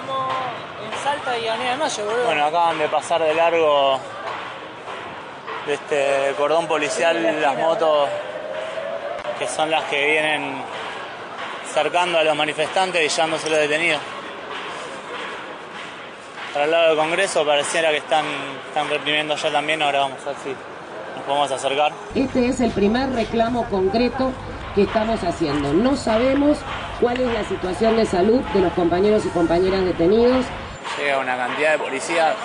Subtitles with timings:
[0.00, 0.32] estamos
[0.84, 2.24] en Salta y Avenida de Mayo, boludo.
[2.24, 4.00] Bueno, acaban de pasar de largo
[5.66, 8.08] de este cordón policial las motos
[9.38, 10.62] que son las que vienen
[11.72, 14.00] cercando a los manifestantes y llevándose los detenidos.
[16.52, 18.24] Para el lado del Congreso pareciera que están,
[18.68, 21.92] están reprimiendo ya también, ahora vamos a ver si nos podemos acercar.
[22.14, 24.32] Este es el primer reclamo concreto
[24.74, 25.72] que estamos haciendo.
[25.72, 26.58] No sabemos
[27.00, 30.44] cuál es la situación de salud de los compañeros y compañeras detenidos.
[30.98, 32.36] Llega una cantidad de policías.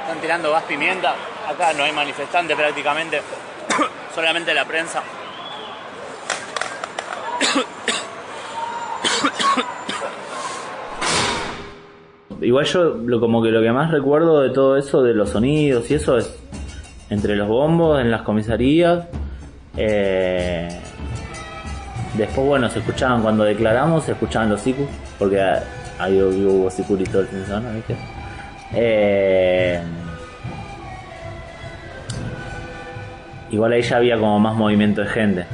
[0.00, 1.14] Están tirando gas pimienta.
[1.48, 3.20] Acá no hay manifestantes prácticamente,
[4.14, 5.02] solamente la prensa.
[12.40, 15.90] Igual yo lo, como que lo que más recuerdo de todo eso, de los sonidos
[15.90, 16.34] y eso, es
[17.10, 19.06] entre los bombos, en las comisarías.
[19.76, 20.68] eh,
[22.14, 24.86] después, bueno, se escuchaban cuando declaramos, se escuchaban los sicus,
[25.18, 25.40] porque
[25.98, 27.96] ahí hubo sicus y todo el fin de semana, ¿viste?
[28.74, 29.80] Eh,
[33.52, 35.44] igual ahí ya había como más movimiento de gente.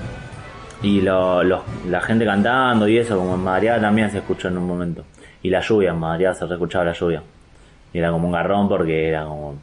[0.83, 4.67] Y lo- la gente cantando y eso, como en Madrid también se escuchó en un
[4.67, 5.05] momento.
[5.43, 7.23] Y la lluvia, en Madrid se escuchaba la lluvia.
[7.93, 9.57] Y era como un garrón porque era como...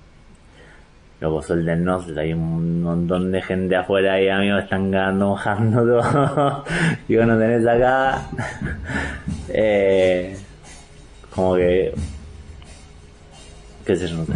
[1.22, 6.66] Loco, suéltenos, hay un montón de gente afuera y amigos están cagando, mojando todo.
[7.08, 8.22] y vos no tenés acá.
[9.50, 10.36] eh,
[11.34, 11.94] como que...
[13.86, 14.34] Qué sé yo, no sé.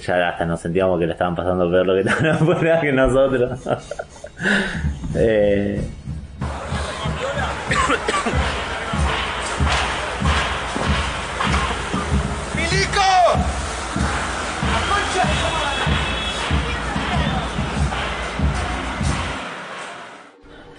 [0.00, 3.60] Ya hasta nos sentíamos que le estaban pasando peor lo que estaban afuera que nosotros.
[5.14, 5.80] eh,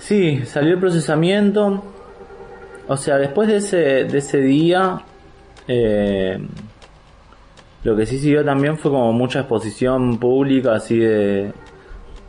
[0.04, 1.82] Sí, salió el procesamiento.
[2.88, 5.02] O sea, después de ese, de ese día,
[5.68, 6.38] eh,
[7.84, 11.52] lo que sí siguió también fue como mucha exposición pública, así de,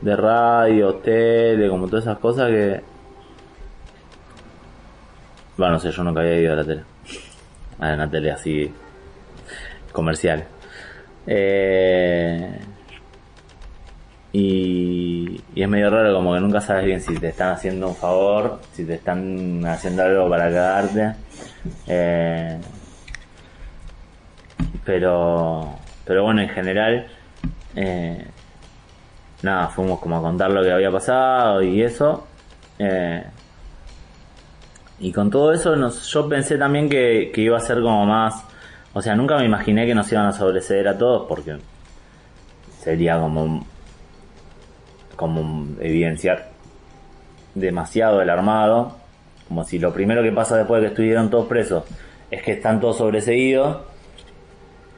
[0.00, 2.80] de radio, tele, como todas esas cosas que...
[5.56, 6.82] Bueno, no sé, yo nunca había ido a la tele.
[7.78, 8.72] A una tele así
[9.92, 10.44] comercial.
[11.26, 12.58] Eh,
[14.32, 17.94] y, y es medio raro, como que nunca sabes bien si te están haciendo un
[17.94, 21.12] favor, si te están haciendo algo para cagarte.
[21.86, 22.58] Eh,
[24.84, 25.74] pero,
[26.04, 27.06] pero bueno, en general,
[27.76, 28.26] eh,
[29.42, 32.26] nada, fuimos como a contar lo que había pasado y eso.
[32.78, 33.24] eh,
[35.00, 38.44] y con todo eso, nos, yo pensé también que, iba a ser como más.
[38.92, 41.56] O sea, nunca me imaginé que nos iban a sobreseer a todos porque
[42.80, 43.66] sería como
[45.16, 46.48] como evidenciar
[47.54, 48.96] demasiado el armado,
[49.48, 51.84] como si lo primero que pasa después de que estuvieron todos presos
[52.30, 53.78] es que están todos sobreseídos,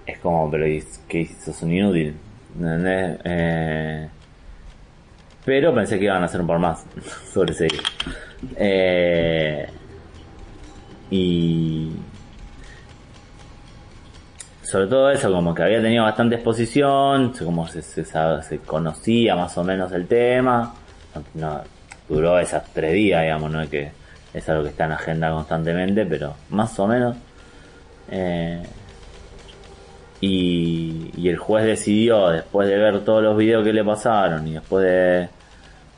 [0.06, 2.15] es como, pero ¿y ¿qué sos un inútil?
[2.55, 3.19] ¿Entendés?
[3.25, 4.09] Eh,
[5.44, 6.84] pero pensé que iban a hacer un par más
[7.33, 7.83] sobreseídos.
[8.56, 9.66] Eh,
[11.11, 11.93] y
[14.62, 19.56] sobre todo eso, como que había tenido bastante exposición, como se, se, se conocía más
[19.59, 20.75] o menos el tema,
[21.34, 21.61] no,
[22.09, 23.91] duró esas tres días, digamos, no es que
[24.34, 27.16] es algo que está en agenda constantemente, pero más o menos.
[28.11, 28.62] Eh,
[30.21, 34.54] y, y el juez decidió, después de ver todos los videos que le pasaron y
[34.54, 35.28] después de,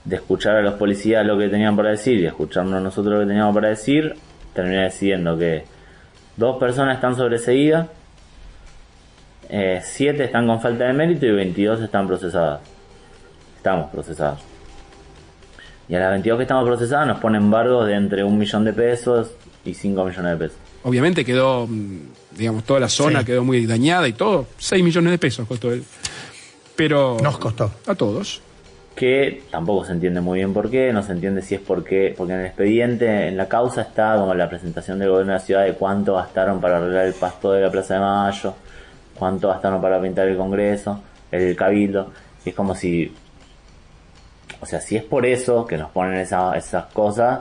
[0.04, 3.26] de escuchar a los policías lo que tenían para decir y escucharnos nosotros lo que
[3.26, 4.14] teníamos para decir,
[4.54, 5.64] terminó decidiendo que
[6.36, 7.88] dos personas están sobreseídas,
[9.50, 12.60] eh, 7 están con falta de mérito y 22 están procesadas.
[13.56, 14.40] Estamos procesadas.
[15.88, 18.72] Y a las 22 que estamos procesadas nos ponen embargos de entre un millón de
[18.72, 19.32] pesos
[19.64, 20.67] y 5 millones de pesos.
[20.88, 21.98] Obviamente quedó, mm,
[22.36, 23.26] digamos, toda la zona Sí.
[23.26, 24.46] quedó muy dañada y todo.
[24.58, 25.84] 6 millones de pesos costó él.
[26.76, 27.16] Pero.
[27.22, 27.70] Nos costó.
[27.86, 28.40] A todos.
[28.96, 32.32] que tampoco se entiende muy bien por qué, no se entiende si es porque, porque
[32.32, 35.64] en el expediente, en la causa está como la presentación del gobierno de la ciudad
[35.66, 38.54] de cuánto gastaron para arreglar el pasto de la Plaza de Mayo,
[39.16, 41.00] cuánto gastaron para pintar el Congreso,
[41.30, 42.10] el Cabildo,
[42.44, 43.14] y es como si,
[44.60, 47.38] o sea, si es por eso que nos ponen esa- esas cosas,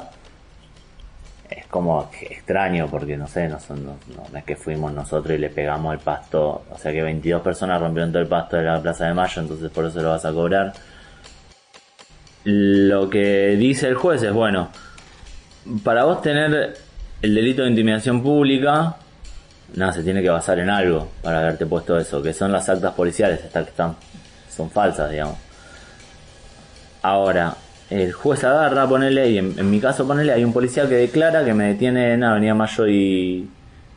[1.50, 3.98] es como extraño, porque no sé, no, son, no,
[4.32, 7.80] no es que fuimos nosotros y le pegamos el pasto, o sea que 22 personas
[7.82, 10.34] rompieron todo el pasto de la Plaza de Mayo, entonces por eso lo vas a
[10.34, 10.74] cobrar.
[12.44, 14.70] lo que dice el juez es, bueno,
[15.84, 16.78] para vos tener
[17.22, 18.96] el delito de intimidación pública,
[19.76, 22.94] nada, se tiene que basar en algo para haberte puesto eso, que son las actas
[22.94, 23.96] policiales, estas que están,
[24.50, 25.38] son falsas, digamos.
[27.02, 27.56] Ahora,
[27.90, 31.54] el juez agarra, ponele, y en, mi caso ponele, hay un policía que declara que
[31.54, 33.50] me detiene en Avenida Mayo y,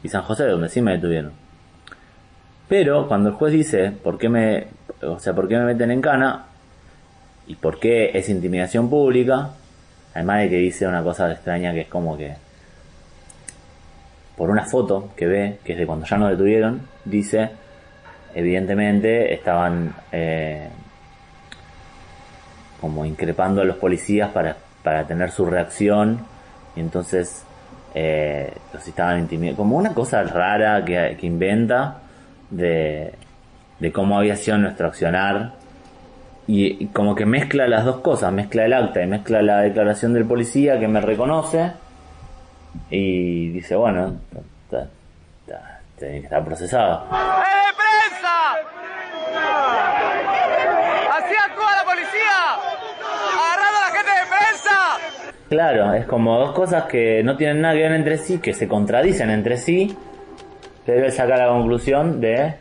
[0.03, 1.33] y San José, donde sí me detuvieron.
[2.69, 4.69] Pero cuando el juez dice por qué me,
[5.03, 6.45] o sea, por qué me meten en cana
[7.49, 9.51] y por qué es intimidación pública,
[10.15, 12.37] además de que dice una cosa extraña que es como que
[14.37, 17.51] por una foto que ve, que es de cuando ya nos detuvieron, dice,
[18.35, 20.69] evidentemente estaban eh,
[22.81, 26.21] como increpando a los policías para, para tener su reacción.
[26.77, 27.45] Y entonces
[27.95, 31.99] eh, los estaban intimidando, como una cosa rara que, que inventa
[32.51, 33.13] de,
[33.79, 35.53] de cómo había sido nuestro accionar.
[36.47, 40.25] Y, como que mezcla las dos cosas, mezcla el acta y mezcla la declaración del
[40.25, 41.73] policía que me reconoce
[42.91, 44.17] y dice, bueno,
[44.69, 44.89] ta-
[45.97, 47.05] tiene que estar procesado.
[47.05, 47.19] ¡Es
[47.67, 48.37] de prensa!
[51.19, 52.39] ¡Así actúa la policía!
[53.39, 54.77] ¡Agarrando a la gente de prensa!
[55.51, 58.69] Claro, es como dos cosas que no tienen nada que ver entre sí, que se
[58.69, 59.93] contradicen entre sí,
[60.87, 62.55] pero él saca la conclusión de,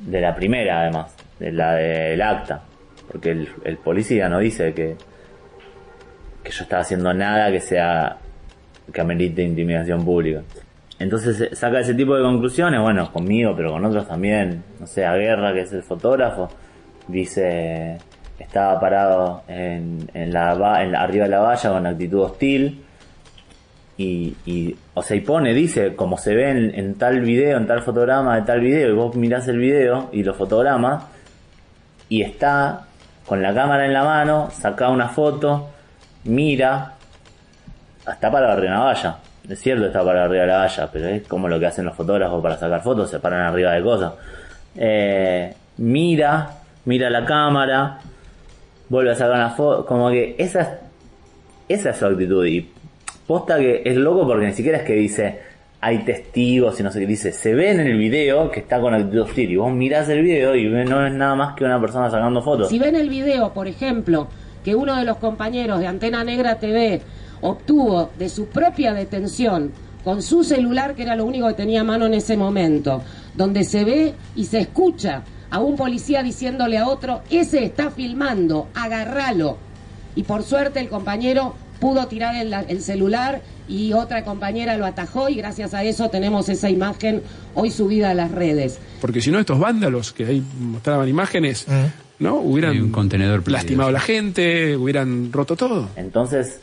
[0.00, 2.62] de la primera además, de la del acta,
[3.10, 4.96] porque el, el policía no dice que,
[6.42, 8.18] que yo estaba haciendo nada que sea
[8.92, 10.42] que amerite intimidación pública.
[10.98, 15.06] Entonces eh, saca ese tipo de conclusiones, bueno, conmigo, pero con otros también, no sé,
[15.06, 16.50] a Guerra, que es el fotógrafo,
[17.08, 17.96] dice,
[18.54, 22.84] estaba parado en, en la, en arriba de la valla con actitud hostil,
[23.96, 27.66] y, y, o sea, y pone, dice, como se ve en, en tal video, en
[27.66, 31.02] tal fotograma de tal video, y vos mirás el video y los fotogramas,
[32.08, 32.84] y está
[33.26, 35.70] con la cámara en la mano, saca una foto,
[36.22, 36.92] mira,
[38.06, 39.16] está para arriba de una valla.
[39.48, 41.96] Es cierto, está para arriba de la valla, pero es como lo que hacen los
[41.96, 44.12] fotógrafos para sacar fotos, se paran arriba de cosas.
[44.76, 46.50] Eh, mira,
[46.84, 47.98] mira la cámara,
[48.88, 50.68] vuelve a sacar una foto, como que esa es,
[51.68, 52.44] esa es su actitud.
[52.46, 52.68] Y
[53.26, 55.38] posta que es loco porque ni siquiera es que dice
[55.84, 58.94] hay testigos y no sé qué dice, se ve en el video que está con
[58.94, 62.10] actitud hostil y vos mirás el video y no es nada más que una persona
[62.10, 62.70] sacando fotos.
[62.70, 64.28] Si ven el video, por ejemplo,
[64.64, 67.02] que uno de los compañeros de Antena Negra TV
[67.42, 69.72] obtuvo de su propia detención
[70.02, 73.02] con su celular, que era lo único que tenía mano en ese momento,
[73.34, 75.22] donde se ve y se escucha
[75.54, 79.56] a un policía diciéndole a otro, ese está filmando, agarralo.
[80.16, 85.28] Y por suerte el compañero pudo tirar el, el celular y otra compañera lo atajó
[85.28, 87.22] y gracias a eso tenemos esa imagen
[87.54, 88.80] hoy subida a las redes.
[89.00, 91.68] Porque si no, estos vándalos que ahí mostraban imágenes,
[92.18, 92.34] ¿no?
[92.34, 95.88] Hubieran un contenedor lastimado a la gente, hubieran roto todo.
[95.94, 96.58] Entonces,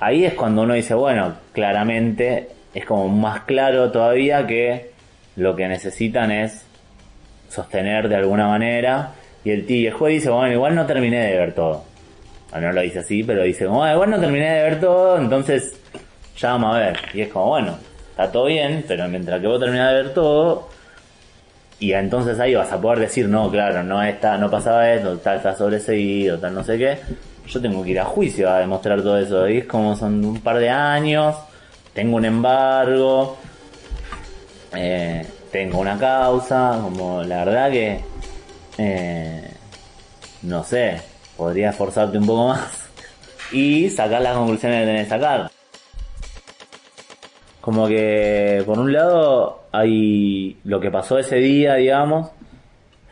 [0.00, 4.92] ahí es cuando uno dice, bueno, claramente es como más claro todavía que
[5.36, 6.71] lo que necesitan es
[7.52, 9.10] sostener de alguna manera.
[9.44, 11.84] Y el, tío, el juez dice, bueno, igual no terminé de ver todo.
[12.50, 15.18] Bueno, no lo dice así, pero dice, como, "Bueno, igual no terminé de ver todo,
[15.18, 15.74] entonces
[16.38, 16.98] ya vamos a ver.
[17.14, 17.76] Y es como, bueno,
[18.10, 20.68] está todo bien, pero mientras que vos terminás de ver todo,
[21.78, 25.38] y entonces ahí vas a poder decir, no, claro, no está, no pasaba esto, tal
[25.38, 26.98] está sobreseído, tal no sé qué.
[27.46, 29.48] Yo tengo que ir a juicio a demostrar todo eso.
[29.48, 31.34] Y es como son un par de años,
[31.92, 33.36] tengo un embargo,
[34.76, 38.00] eh, tengo una causa, como la verdad que,
[38.78, 39.54] eh,
[40.42, 41.00] no sé,
[41.36, 42.90] podría esforzarte un poco más
[43.52, 45.50] y sacar las conclusiones que tenés que sacar.
[47.60, 52.30] Como que, por un lado, hay lo que pasó ese día, digamos,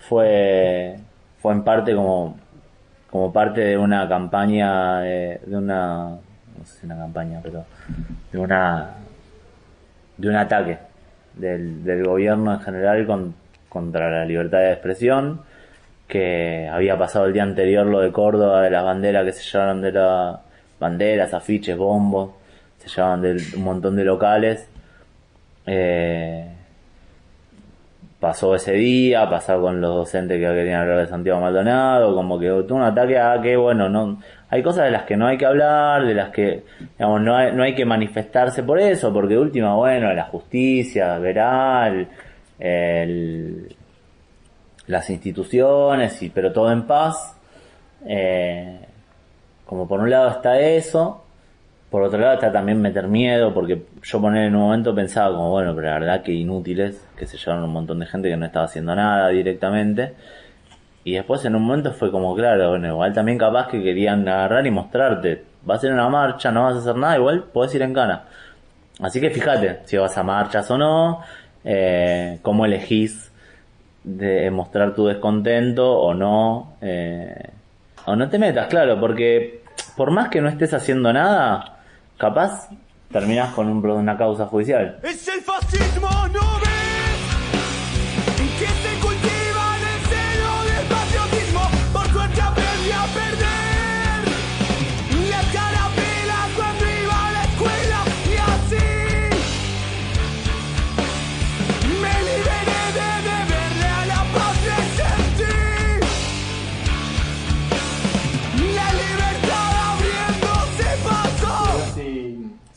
[0.08, 0.96] fue,
[1.40, 2.36] fue en parte como,
[3.10, 7.64] como parte de una campaña, de, de una, no sé si una campaña, pero
[8.32, 8.94] de una,
[10.16, 10.89] de un ataque
[11.40, 13.34] del, del gobierno en general con-
[13.68, 15.42] contra la libertad de expresión,
[16.08, 19.80] que había pasado el día anterior lo de Córdoba, de las banderas que se llevaron
[19.82, 20.40] de la
[20.80, 22.30] banderas, afiches, bombos,
[22.78, 24.66] se llevaban de un montón de locales.
[25.66, 26.29] Eh,
[28.20, 32.48] pasó ese día, pasó con los docentes que querían hablar de Santiago Maldonado, como que
[32.68, 35.46] tuvo un ataque a que, bueno, no, hay cosas de las que no hay que
[35.46, 36.64] hablar, de las que,
[36.98, 41.88] digamos, no hay, no hay que manifestarse por eso, porque última, bueno, la justicia verá,
[41.88, 42.08] el-
[42.58, 43.74] el-
[44.86, 47.36] las instituciones, y, pero todo en paz.
[48.06, 48.80] Eh,
[49.66, 51.24] como por un lado está eso,
[51.90, 55.50] por otro lado está también meter miedo, porque yo poner en un momento pensaba como,
[55.50, 58.46] bueno, pero la verdad que inútiles, que se llevaron un montón de gente que no
[58.46, 60.14] estaba haciendo nada directamente.
[61.04, 64.66] y después en un momento fue como, claro, bueno, igual también capaz que querían agarrar
[64.66, 65.44] y mostrarte.
[65.64, 68.24] Vas a a una marcha, no vas a hacer nada, igual podés ir en cana.
[69.00, 71.20] Así que fíjate si vas a marchas o no,
[71.64, 73.32] eh, cómo elegís
[74.04, 76.74] de mostrar tu descontento o no.
[76.82, 77.50] eh,
[78.06, 79.62] o no te metas, claro, porque
[79.96, 81.79] por más que no estés haciendo nada,
[82.20, 82.68] capaz
[83.10, 85.00] terminás con un, una causa judicial.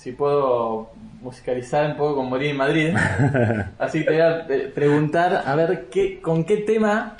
[0.03, 0.89] Si, puedo
[1.22, 2.93] musicalizar un poco con Morir en Madrid.
[3.79, 7.15] Así que te voy a eh, preguntar a ver qué, con qué tema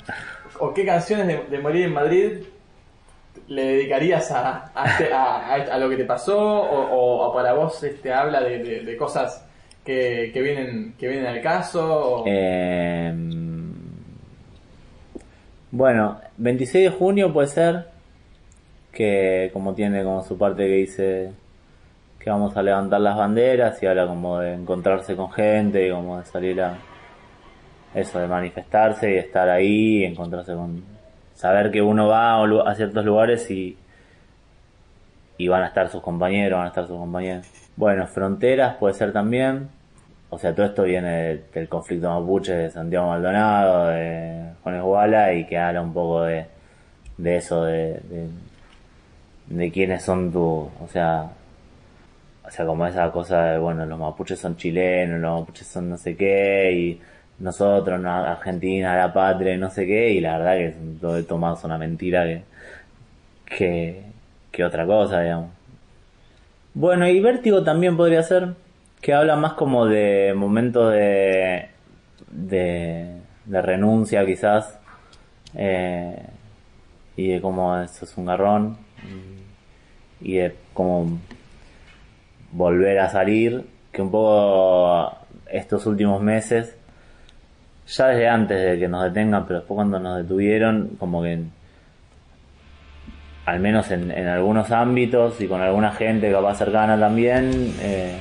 [0.60, 2.30] o qué canciones de, de Morir en Madrid
[3.48, 7.52] le dedicarías a, a, este- a- a- lo que te pasó o, o- o para
[7.54, 9.44] vos este habla de, de- de cosas
[9.84, 13.12] que, que vienen que vienen al caso o- Eh,
[15.70, 17.86] bueno, 26 de junio puede ser
[18.92, 21.32] que como tiene como su parte que dice
[22.24, 26.24] que vamos a levantar las banderas y habla como de encontrarse con gente como de
[26.24, 26.78] salir a
[27.94, 30.82] eso de manifestarse y estar ahí encontrarse con
[31.34, 33.76] saber que uno va a ciertos lugares y
[35.36, 37.44] y van a estar sus compañeros, van a estar sus compañeros.
[37.76, 39.68] Bueno, fronteras puede ser también.
[40.30, 45.32] O sea, todo esto viene de- del conflicto mapuche de Santiago Maldonado, de Juan Esguala,
[45.34, 46.46] y que habla un poco de,
[47.18, 48.28] de eso, de, de,
[49.48, 50.40] de quiénes son tus,
[50.80, 51.28] o sea,
[52.46, 55.96] o sea, como esa cosa de, bueno, los mapuches son chilenos, los mapuches son no
[55.96, 57.00] sé qué, y
[57.38, 61.64] nosotros, no, Argentina, la patria, no sé qué, y la verdad que todo esto más
[61.64, 62.42] una mentira
[63.46, 64.02] que,
[64.52, 65.50] que, otra cosa, digamos.
[66.74, 68.54] Bueno, y Vértigo también podría ser,
[69.00, 71.68] que habla más como de momentos de,
[72.30, 74.78] de, renuncia quizás,
[75.54, 76.26] eh,
[77.16, 78.76] y de cómo eso es un garrón,
[80.20, 81.18] y de cómo
[82.54, 85.16] volver a salir, que un poco
[85.50, 86.74] estos últimos meses,
[87.86, 91.42] ya desde antes de que nos detengan, pero después cuando nos detuvieron, como que
[93.44, 98.16] al menos en, en algunos ámbitos y con alguna gente capaz cercana también, eh,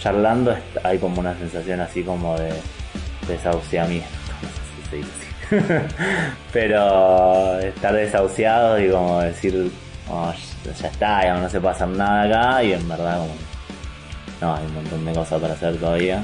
[0.00, 2.50] charlando hay como una sensación así como de
[3.28, 4.08] desahuciamiento,
[4.42, 5.24] no se dice así.
[6.52, 9.70] pero estar desahuciados y como decir,
[10.10, 10.32] "Oh,
[10.64, 13.34] ya, está, ya no se pasa nada acá y en verdad como
[14.40, 16.22] no, hay un montón de cosas para hacer todavía.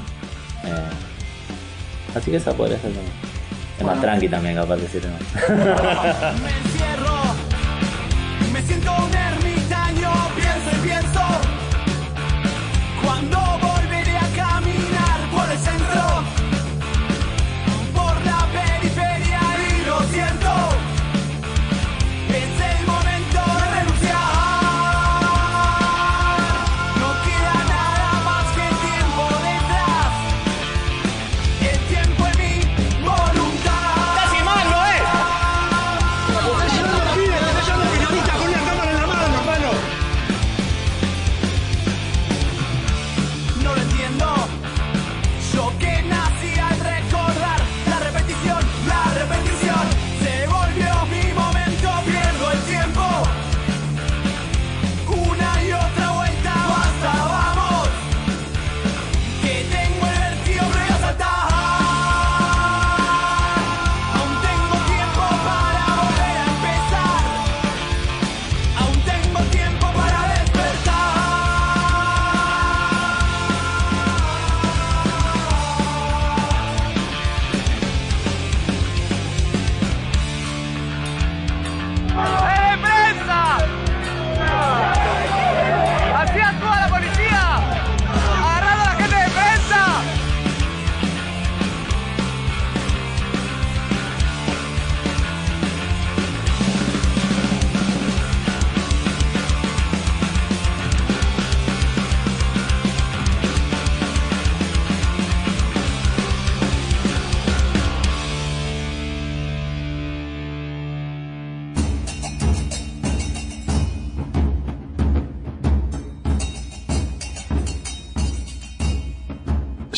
[0.63, 3.13] Eh, así que esa podría ser también.
[3.79, 5.17] Es más tranqui también capaz de decir, ¿no?